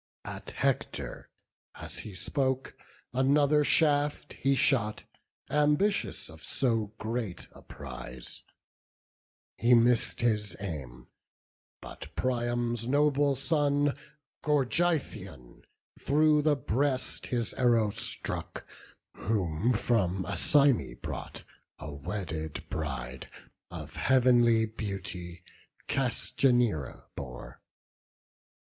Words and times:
At 0.25 0.49
Hector, 0.49 1.29
as 1.75 1.99
he 1.99 2.15
spoke, 2.15 2.75
another 3.13 3.63
shaft 3.63 4.33
He 4.33 4.55
shot, 4.55 5.03
ambitious 5.51 6.27
of 6.27 6.41
so 6.41 6.91
great 6.97 7.47
a 7.51 7.61
prize: 7.61 8.41
He 9.57 9.75
miss'd 9.75 10.21
his 10.21 10.55
aim; 10.59 11.05
but 11.83 12.07
Priam's 12.15 12.87
noble 12.87 13.35
son 13.35 13.93
Gorgythion, 14.43 15.65
through 15.99 16.41
the 16.41 16.55
breast 16.55 17.27
his 17.27 17.53
arrow 17.53 17.91
struck, 17.91 18.65
Whom 19.13 19.71
from 19.71 20.23
Æsyme 20.23 20.99
brought, 21.03 21.43
a 21.77 21.93
wedded 21.93 22.67
bride 22.71 23.27
Of 23.69 23.97
heavenly 23.97 24.65
beauty, 24.65 25.43
Castianeira 25.87 27.03
bore. 27.15 27.61